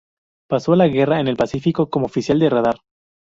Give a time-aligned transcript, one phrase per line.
[0.49, 2.79] Pasó la guerra en el Pacífico como oficial de radar.